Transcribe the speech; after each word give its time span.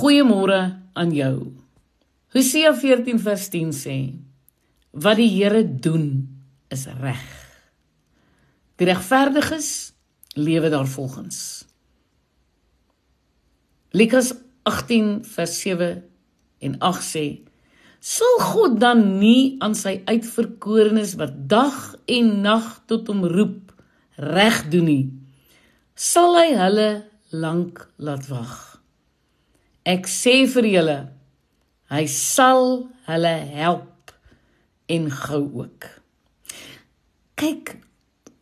Goeiemôre 0.00 0.80
aan 0.96 1.10
jou. 1.12 1.52
Hosea 2.32 2.70
14 2.72 3.18
vers 3.20 3.42
10 3.52 3.72
sê: 3.76 3.96
Wat 4.96 5.18
die 5.20 5.28
Here 5.28 5.60
doen 5.60 6.06
is 6.72 6.86
reg. 7.02 7.26
Die 8.80 8.88
regverdiges 8.88 9.92
lewe 10.40 10.70
daarvolgens. 10.72 11.66
Lukas 13.92 14.32
18 14.64 15.20
vers 15.34 15.58
7 15.60 15.90
en 16.64 16.78
8 16.80 17.04
sê: 17.10 17.26
Sal 18.00 18.40
God 18.54 18.80
dan 18.80 19.04
nie 19.20 19.58
aan 19.60 19.76
sy 19.76 19.98
uitverkorenes 20.08 21.18
wat 21.20 21.36
dag 21.52 21.76
en 22.08 22.32
nag 22.48 22.72
tot 22.88 23.12
hom 23.12 23.26
roep 23.28 23.76
reg 24.16 24.64
doen 24.72 24.88
nie? 24.94 25.06
Sal 25.92 26.40
hy 26.40 26.48
hulle 26.56 26.90
lank 27.36 27.84
laat 28.00 28.32
wag? 28.32 28.69
Ek 29.88 30.08
sê 30.10 30.44
vir 30.44 30.66
julle, 30.68 30.98
hy 31.88 32.04
sal 32.12 32.90
hulle 33.08 33.36
help 33.56 34.12
en 34.92 35.08
gou 35.22 35.42
ook. 35.62 35.86
Kyk, 37.40 37.78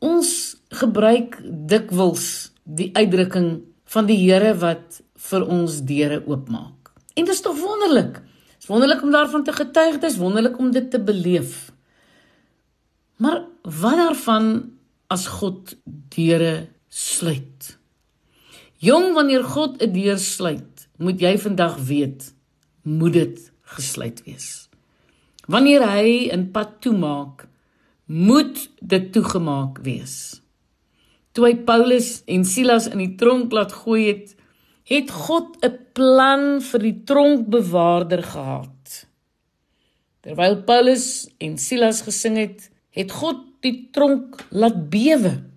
ons 0.02 0.30
gebruik 0.74 1.38
dikwels 1.44 2.50
die 2.66 2.90
uitdrukking 2.96 3.62
van 3.88 4.08
die 4.10 4.18
Here 4.18 4.52
wat 4.58 4.98
vir 5.28 5.46
ons 5.46 5.78
deure 5.86 6.20
oopmaak. 6.26 6.90
En 7.14 7.24
dit 7.24 7.34
is 7.34 7.42
tog 7.44 7.56
wonderlik. 7.62 8.18
Dit 8.18 8.66
is 8.66 8.70
wonderlik 8.70 9.02
om 9.06 9.14
daarvan 9.14 9.46
te 9.46 9.54
getuig, 9.54 10.00
dit 10.02 10.10
is 10.10 10.18
wonderlik 10.18 10.58
om 10.58 10.72
dit 10.74 10.90
te 10.90 10.98
beleef. 10.98 11.70
Maar 13.22 13.44
wat 13.62 14.02
daarvan 14.02 14.52
as 15.06 15.26
God 15.38 15.76
deure 16.14 16.68
sluit? 16.88 17.77
Jong, 18.78 19.14
wanneer 19.14 19.42
God 19.42 19.82
'n 19.82 19.92
deur 19.92 20.18
sluit, 20.18 20.88
moet 20.98 21.20
jy 21.20 21.38
vandag 21.38 21.78
weet, 21.82 22.34
moet 22.82 23.12
dit 23.12 23.52
gesluit 23.74 24.22
wees. 24.22 24.68
Wanneer 25.46 25.82
hy 25.82 26.30
'n 26.30 26.50
pad 26.50 26.80
toemaak, 26.80 27.48
moet 28.06 28.70
dit 28.80 29.12
toegemaak 29.12 29.78
wees. 29.82 30.42
Toe 31.32 31.46
hy 31.46 31.56
Paulus 31.56 32.22
en 32.26 32.44
Silas 32.44 32.86
in 32.86 32.98
die 32.98 33.14
tronk 33.14 33.52
laat 33.52 33.72
gooi 33.72 34.06
het, 34.06 34.36
het 34.84 35.10
God 35.10 35.58
'n 35.64 35.78
plan 35.92 36.60
vir 36.60 36.80
die 36.80 37.02
tronkbewaarder 37.04 38.22
gehad. 38.22 39.06
Terwyl 40.20 40.62
Paulus 40.62 41.28
en 41.38 41.58
Silas 41.58 42.02
gesing 42.02 42.36
het, 42.36 42.70
het 42.90 43.10
God 43.10 43.42
die 43.60 43.88
tronk 43.90 44.46
laat 44.50 44.90
bewe. 44.90 45.47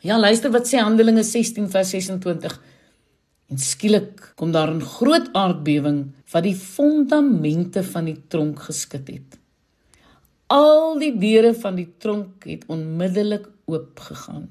Ja, 0.00 0.16
luister 0.16 0.48
wat 0.52 0.64
sê 0.68 0.80
Handelinge 0.80 1.22
16 1.26 1.66
vers 1.68 1.90
26. 1.92 2.54
En 3.52 3.58
skielik 3.60 4.32
kom 4.36 4.52
daar 4.52 4.72
'n 4.72 4.80
groot 4.80 5.28
aardbewing 5.32 6.14
wat 6.32 6.42
die 6.42 6.54
fondamente 6.54 7.82
van 7.84 8.04
die 8.04 8.20
tronk 8.28 8.62
geskit 8.62 9.08
het. 9.08 9.38
Al 10.46 10.98
die 10.98 11.18
deure 11.18 11.54
van 11.54 11.74
die 11.74 11.88
tronk 11.98 12.44
het 12.44 12.64
onmiddellik 12.66 13.48
oopgegaan 13.64 14.48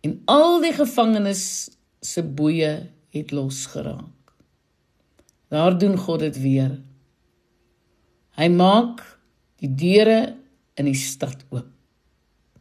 en 0.00 0.22
al 0.24 0.60
die 0.60 0.72
gevangenes 0.72 1.70
se 2.00 2.22
boeye 2.22 2.90
het 3.10 3.30
losgeraak. 3.30 4.32
Daar 5.48 5.78
doen 5.78 5.96
God 5.96 6.20
dit 6.20 6.40
weer. 6.40 6.80
Hy 8.36 8.48
maak 8.48 9.00
die 9.56 9.74
deure 9.74 10.36
in 10.74 10.84
die 10.84 10.94
stad 10.94 11.44
oop. 11.50 11.75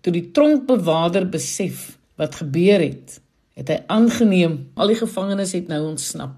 Toe 0.06 0.14
die 0.14 0.28
tronkbewaarder 0.38 1.26
besef 1.34 1.96
wat 2.22 2.38
gebeur 2.38 2.84
het, 2.84 3.16
het 3.58 3.72
hy 3.74 3.78
aangeneem 3.90 4.60
al 4.78 4.92
die 4.94 5.00
gevangenes 5.00 5.56
het 5.58 5.72
nou 5.72 5.80
ontsnap. 5.88 6.36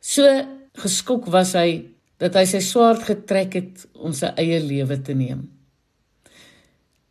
So 0.00 0.24
geskok 0.80 1.28
was 1.34 1.52
hy 1.58 1.90
dat 2.22 2.38
hy 2.40 2.46
sy 2.48 2.62
swaard 2.64 3.04
getrek 3.04 3.58
het 3.58 3.84
om 4.00 4.14
sy 4.16 4.30
eie 4.40 4.62
lewe 4.64 4.96
te 5.04 5.12
neem. 5.12 5.44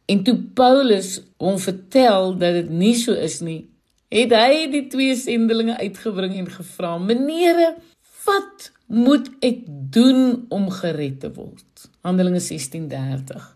En 0.10 0.24
toe 0.26 0.36
Paulus 0.58 1.20
hom 1.42 1.60
vertel 1.62 2.34
dat 2.42 2.58
dit 2.64 2.72
nie 2.74 2.96
so 2.98 3.14
is 3.14 3.40
nie, 3.46 3.68
het 4.14 4.34
hy 4.34 4.66
die 4.74 4.86
twee 4.90 5.14
sendelinge 5.18 5.78
uitgebring 5.82 6.34
en 6.40 6.50
gevra: 6.50 6.96
"Menere, 6.98 7.76
wat 8.26 8.72
moet 8.90 9.30
ek 9.46 9.62
doen 9.94 10.46
om 10.50 10.70
gered 10.82 11.20
te 11.22 11.30
word?" 11.34 11.90
Handelinge 12.02 12.42
16:30. 12.42 13.54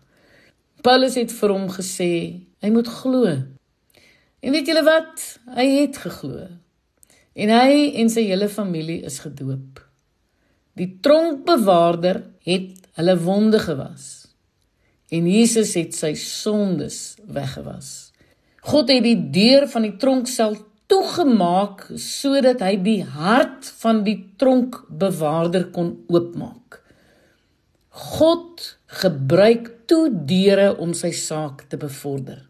Paulus 0.82 1.14
het 1.14 1.32
vir 1.32 1.50
hom 1.52 1.68
gesê: 1.68 2.40
"Hy 2.62 2.70
moet 2.70 2.88
glo 2.88 3.24
En 4.40 4.54
weet 4.56 4.70
julle 4.70 4.84
wat? 4.86 5.24
Hy 5.52 5.66
het 5.82 5.98
geglo. 6.00 6.46
En 7.36 7.52
hy 7.52 7.74
en 8.00 8.08
sy 8.12 8.24
hele 8.28 8.48
familie 8.48 9.02
is 9.06 9.20
gedoop. 9.24 9.82
Die 10.80 10.88
tronkbewaarder 11.04 12.22
het 12.48 12.88
hulle 12.96 13.16
wonde 13.20 13.60
gewas. 13.60 14.06
En 15.12 15.26
Jesus 15.28 15.74
het 15.76 15.96
sy 15.96 16.14
sondes 16.16 17.18
weggewas. 17.28 18.10
God 18.64 18.92
het 18.92 19.04
die 19.04 19.18
deur 19.32 19.66
van 19.68 19.84
die 19.84 19.96
tronksel 20.00 20.56
toegemaak 20.90 21.86
sodat 22.00 22.62
hy 22.64 22.74
die 22.82 23.00
hart 23.04 23.68
van 23.82 24.02
die 24.06 24.16
tronkbewaarder 24.40 25.68
kon 25.74 25.98
oopmaak. 26.08 26.79
God 28.00 28.62
gebruik 29.00 29.68
toe 29.90 30.08
deure 30.08 30.72
om 30.80 30.94
sy 30.96 31.10
saak 31.12 31.66
te 31.68 31.76
bevorder. 31.80 32.46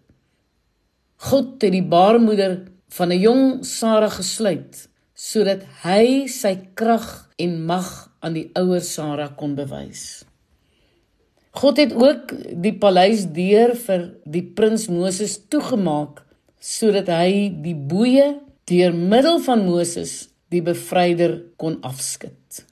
God 1.27 1.59
het 1.61 1.75
die 1.75 1.84
baarmoeder 1.84 2.61
van 2.97 3.12
'n 3.12 3.21
jong 3.21 3.44
Sara 3.65 4.09
gesluit 4.09 4.89
sodat 5.15 5.66
hy 5.83 6.27
sy 6.27 6.55
krag 6.75 7.28
en 7.37 7.66
mag 7.66 7.89
aan 8.21 8.34
die 8.34 8.50
ouer 8.55 8.81
Sara 8.81 9.28
kon 9.28 9.55
bewys. 9.55 10.25
God 11.50 11.77
het 11.77 11.93
ook 11.93 12.33
die 12.62 12.77
paleis 12.78 13.27
deur 13.27 13.75
vir 13.75 14.15
die 14.25 14.47
prins 14.56 14.89
Moses 14.89 15.34
toegemaak 15.50 16.22
sodat 16.60 17.09
hy 17.09 17.50
die 17.65 17.75
boeye 17.75 18.39
deur 18.71 18.93
middel 18.93 19.41
van 19.41 19.66
Moses 19.66 20.28
die 20.49 20.62
bevryder 20.62 21.43
kon 21.56 21.81
afskud. 21.83 22.70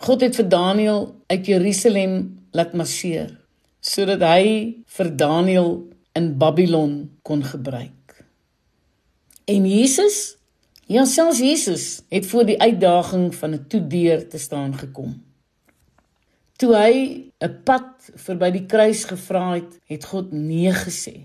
God 0.00 0.22
het 0.24 0.38
vir 0.38 0.46
Daniël 0.48 1.02
uit 1.28 1.46
Jerusalem 1.46 2.12
laat 2.56 2.72
marseer 2.72 3.34
sodat 3.84 4.22
hy 4.24 4.44
vir 4.96 5.08
Daniël 5.16 5.70
in 6.16 6.26
Babylon 6.40 6.92
kon 7.24 7.40
gebruik. 7.44 8.16
En 9.44 9.66
Jesus, 9.68 10.36
ja 10.88 11.04
selfs 11.08 11.40
Jesus 11.44 11.84
het 12.12 12.28
voor 12.28 12.46
die 12.48 12.56
uitdaging 12.60 13.34
van 13.34 13.54
'n 13.54 13.66
toedeur 13.68 14.28
te 14.28 14.38
staan 14.38 14.72
gekom. 14.76 15.20
Toe 16.56 16.72
hy 16.76 16.94
'n 17.40 17.62
pad 17.64 18.10
verby 18.14 18.50
die 18.50 18.66
kruis 18.66 19.04
gevra 19.04 19.54
het, 19.54 19.80
het 19.84 20.04
God 20.04 20.32
nee 20.32 20.72
gesê. 20.72 21.16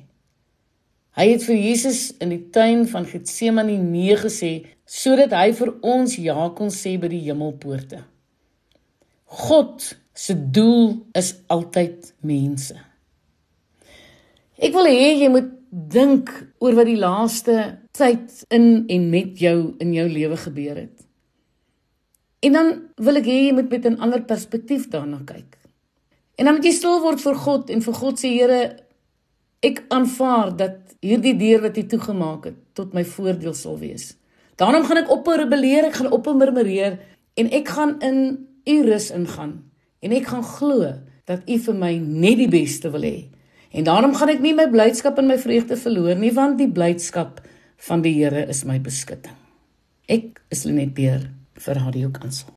Hy 1.16 1.30
het 1.31 1.44
vir 1.44 1.56
Jesus 1.56 2.12
in 2.19 2.30
die 2.30 2.50
tuin 2.50 2.88
van 2.88 3.06
Getsemane 3.06 3.78
nee 3.78 4.16
gesê 4.16 4.66
sodat 4.86 5.31
hy 5.31 5.53
vir 5.53 5.74
ons 5.81 6.16
ja 6.16 6.50
kon 6.50 6.69
sê 6.69 7.00
by 7.00 7.07
die 7.07 7.24
hemelpoorte. 7.24 8.03
God 9.25 9.97
se 10.13 10.36
doel 10.52 11.06
is 11.13 11.34
altyd 11.47 12.13
mense. 12.22 12.75
Ek 14.56 14.72
wil 14.74 14.88
hê 14.88 15.16
jy 15.19 15.30
moet 15.34 15.52
dink 15.69 16.30
oor 16.63 16.78
wat 16.78 16.88
die 16.88 17.00
laaste 17.00 17.56
tyd 17.96 18.31
in 18.53 18.86
en 18.91 19.09
met 19.12 19.36
jou 19.41 19.75
in 19.84 19.91
jou 19.94 20.06
lewe 20.08 20.38
gebeur 20.40 20.80
het. 20.86 21.03
En 22.46 22.56
dan 22.56 22.72
wil 23.02 23.19
ek 23.19 23.28
hê 23.28 23.40
jy 23.47 23.53
moet 23.58 23.69
met 23.69 23.86
'n 23.86 24.00
ander 24.00 24.24
perspektief 24.24 24.88
daarna 24.90 25.19
kyk. 25.25 25.57
En 26.38 26.46
dan 26.46 26.56
moet 26.56 26.66
jy 26.66 26.72
stil 26.72 27.02
word 27.02 27.22
vir 27.22 27.36
God 27.36 27.69
en 27.69 27.81
vir 27.81 27.94
God 27.94 28.19
sê 28.19 28.30
Here, 28.36 28.78
ek 29.63 29.84
aanvaar 29.90 30.56
dat 30.57 30.96
hierdie 31.02 31.36
deur 31.38 31.62
wat 31.62 31.78
U 31.78 31.84
toegemaak 31.84 32.46
het 32.46 32.57
tot 32.74 32.94
my 32.94 33.03
voordeel 33.03 33.53
sal 33.53 33.78
wees. 33.80 34.16
Daarom 34.56 34.84
gaan 34.84 34.97
ek 34.97 35.12
ophou 35.12 35.36
rebelleer, 35.38 35.86
ek 35.86 36.00
gaan 36.00 36.12
ophou 36.12 36.36
murmureer 36.36 37.00
en 37.36 37.51
ek 37.51 37.68
gaan 37.68 38.00
in 38.01 38.48
U 38.65 38.75
rus 38.88 39.12
ingaan 39.13 39.57
en 40.01 40.15
ek 40.15 40.29
gaan 40.31 40.45
glo 40.45 40.94
dat 41.25 41.47
U 41.50 41.57
vir 41.67 41.77
my 41.79 41.94
net 41.97 42.38
die 42.41 42.51
beste 42.51 42.91
wil 42.94 43.06
hê. 43.06 43.17
En 43.75 43.88
daarom 43.88 44.13
gaan 44.15 44.31
ek 44.31 44.44
nie 44.44 44.53
my 44.56 44.67
blydskap 44.71 45.17
en 45.19 45.27
my 45.29 45.38
vreugde 45.41 45.77
verloor 45.79 46.15
nie, 46.19 46.31
want 46.35 46.59
die 46.62 46.69
blydskap 46.71 47.41
van 47.89 48.06
die 48.06 48.13
Here 48.15 48.45
is 48.50 48.63
my 48.67 48.77
beskutting. 48.79 49.35
Ek 50.07 50.39
is 50.53 50.63
Lenet 50.69 50.94
Beer 50.95 51.25
vir 51.59 51.81
Radio 51.81 52.12
Kansel. 52.13 52.53